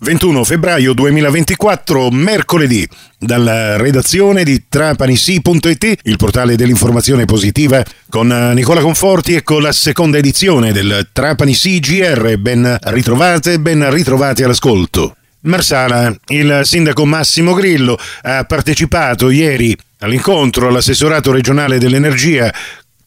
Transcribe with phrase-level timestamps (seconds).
[0.00, 2.86] 21 febbraio 2024, mercoledì,
[3.18, 10.18] dalla redazione di trapanisi.it, il portale dell'informazione positiva, con Nicola Conforti e con la seconda
[10.18, 12.36] edizione del Trapani CGR.
[12.38, 15.16] Ben ritrovate, ben ritrovati all'ascolto.
[15.40, 22.52] Marsala, il sindaco Massimo Grillo ha partecipato ieri all'incontro all'assessorato regionale dell'energia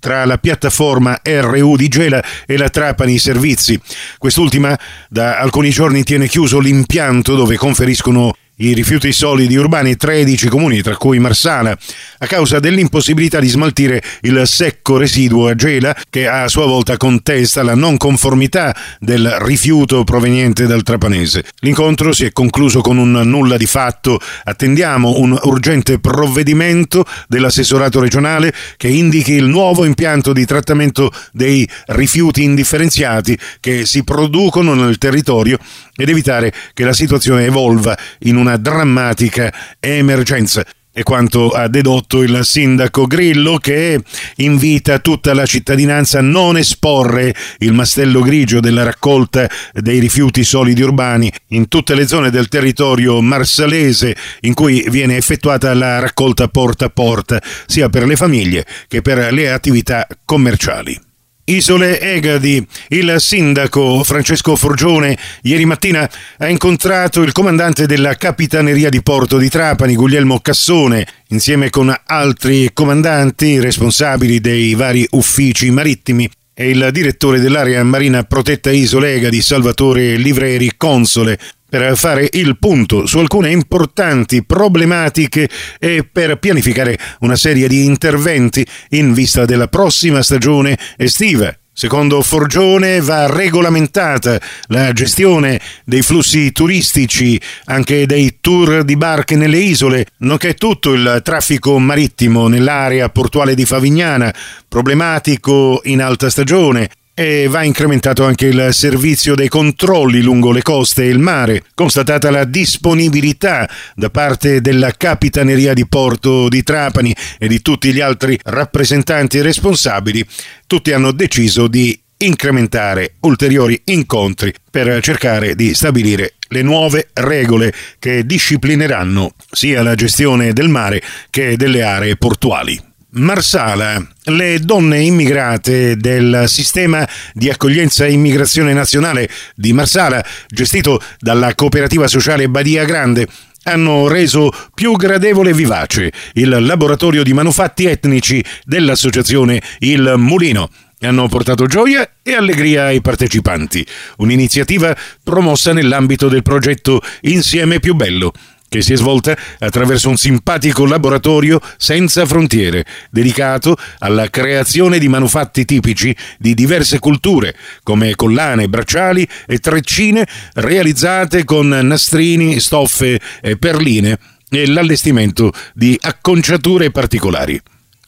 [0.00, 3.80] tra la piattaforma RU di Gela e la Trapani Servizi.
[4.18, 4.76] Quest'ultima
[5.08, 10.96] da alcuni giorni tiene chiuso l'impianto dove conferiscono i rifiuti solidi urbani 13 comuni, tra
[10.96, 11.76] cui Marsala,
[12.18, 17.62] a causa dell'impossibilità di smaltire il secco residuo a gela che a sua volta contesta
[17.62, 21.44] la non conformità del rifiuto proveniente dal trapanese.
[21.60, 24.20] L'incontro si è concluso con un nulla di fatto.
[24.44, 32.42] Attendiamo un urgente provvedimento dell'assessorato regionale che indichi il nuovo impianto di trattamento dei rifiuti
[32.42, 35.58] indifferenziati che si producono nel territorio
[35.96, 40.64] ed evitare che la situazione evolva in una drammatica emergenza.
[40.92, 44.02] È quanto ha dedotto il sindaco Grillo che
[44.36, 50.82] invita tutta la cittadinanza a non esporre il mastello grigio della raccolta dei rifiuti solidi
[50.82, 56.86] urbani in tutte le zone del territorio marsalese in cui viene effettuata la raccolta porta
[56.86, 61.09] a porta, sia per le famiglie che per le attività commerciali.
[61.50, 62.64] Isole Egadi.
[62.88, 69.48] Il sindaco Francesco Forgione ieri mattina ha incontrato il comandante della Capitaneria di Porto di
[69.48, 77.40] Trapani, Guglielmo Cassone, insieme con altri comandanti responsabili dei vari uffici marittimi e il direttore
[77.40, 81.38] dell'area marina protetta Isole Egadi, Salvatore Livreri, console,
[81.70, 88.66] per fare il punto su alcune importanti problematiche e per pianificare una serie di interventi
[88.90, 91.54] in vista della prossima stagione estiva.
[91.72, 99.58] Secondo Forgione va regolamentata la gestione dei flussi turistici, anche dei tour di barche nelle
[99.58, 104.34] isole, nonché tutto il traffico marittimo nell'area portuale di Favignana,
[104.68, 111.02] problematico in alta stagione, e va incrementato anche il servizio dei controlli lungo le coste
[111.02, 117.46] e il mare, constatata la disponibilità da parte della Capitaneria di Porto di Trapani e
[117.46, 120.24] di tutti gli altri rappresentanti responsabili,
[120.66, 128.24] tutti hanno deciso di incrementare ulteriori incontri per cercare di stabilire le nuove regole che
[128.24, 132.88] disciplineranno sia la gestione del mare che delle aree portuali.
[133.12, 141.56] Marsala, le donne immigrate del sistema di accoglienza e immigrazione nazionale di Marsala, gestito dalla
[141.56, 143.26] cooperativa sociale Badia Grande,
[143.64, 150.70] hanno reso più gradevole e vivace il laboratorio di manufatti etnici dell'associazione Il Mulino.
[151.00, 153.84] Hanno portato gioia e allegria ai partecipanti,
[154.18, 154.94] un'iniziativa
[155.24, 158.32] promossa nell'ambito del progetto Insieme più bello,
[158.70, 165.64] che si è svolta attraverso un simpatico laboratorio senza frontiere, dedicato alla creazione di manufatti
[165.64, 174.16] tipici di diverse culture, come collane, bracciali e treccine realizzate con nastrini, stoffe e perline
[174.48, 177.60] e l'allestimento di acconciature particolari.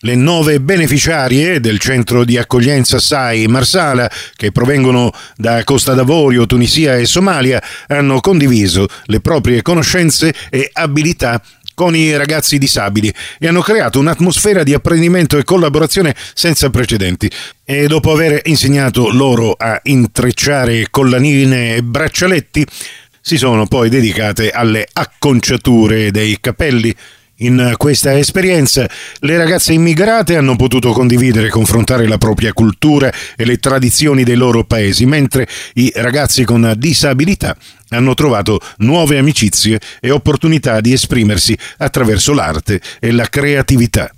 [0.05, 6.97] Le nove beneficiarie del centro di accoglienza SAI Marsala, che provengono da Costa d'Avorio, Tunisia
[6.97, 11.41] e Somalia, hanno condiviso le proprie conoscenze e abilità
[11.73, 17.31] con i ragazzi disabili e hanno creato un'atmosfera di apprendimento e collaborazione senza precedenti.
[17.65, 22.67] E dopo aver insegnato loro a intrecciare collanine e braccialetti,
[23.21, 26.93] si sono poi dedicate alle acconciature dei capelli
[27.47, 28.89] in questa esperienza
[29.21, 34.37] le ragazze immigrate hanno potuto condividere e confrontare la propria cultura e le tradizioni dei
[34.37, 37.57] loro paesi, mentre i ragazzi con disabilità
[37.91, 44.11] hanno trovato nuove amicizie e opportunità di esprimersi attraverso l'arte e la creatività.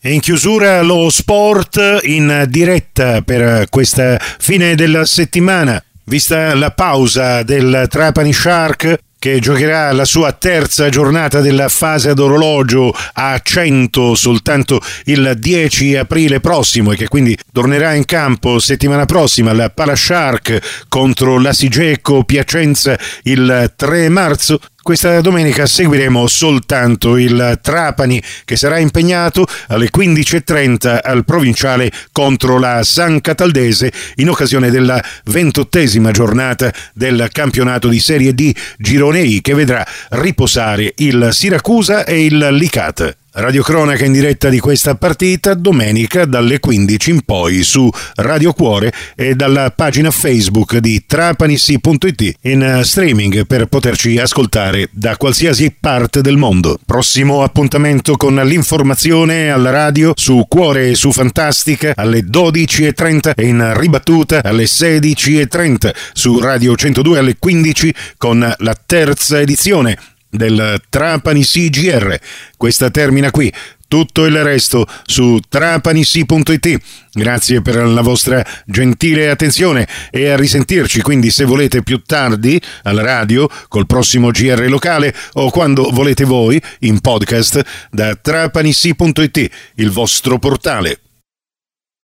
[0.00, 5.82] E in chiusura lo sport in diretta per questa fine della settimana.
[6.04, 12.18] Vista la pausa del Trapani Shark, che giocherà la sua terza giornata della fase ad
[12.18, 19.06] orologio a 100 soltanto il 10 aprile prossimo e che quindi tornerà in campo settimana
[19.06, 27.60] prossima la Palashark contro la Sigeco Piacenza il 3 marzo questa domenica seguiremo soltanto il
[27.62, 35.02] Trapani che sarà impegnato alle 15.30 al provinciale contro la San Cataldese in occasione della
[35.24, 42.24] ventottesima giornata del campionato di Serie D Girone I che vedrà riposare il Siracusa e
[42.24, 43.14] il Licata.
[43.34, 49.34] Radiocronaca in diretta di questa partita domenica dalle 15 in poi su Radio Cuore e
[49.34, 56.78] dalla pagina Facebook di trapanissi.it in streaming per poterci ascoltare da qualsiasi parte del mondo.
[56.84, 63.72] Prossimo appuntamento con l'informazione alla radio su Cuore e su Fantastica alle 12.30 e in
[63.74, 69.96] ribattuta alle 16.30 su Radio 102 alle 15 con la terza edizione
[70.32, 72.18] del Trapani CGR.
[72.56, 73.52] Questa termina qui.
[73.86, 76.78] Tutto il resto su trapanissi.it.
[77.12, 81.02] Grazie per la vostra gentile attenzione e a risentirci.
[81.02, 86.60] Quindi, se volete più tardi alla radio col prossimo GR locale o quando volete voi
[86.80, 90.98] in podcast da trapanissi.it, il vostro portale.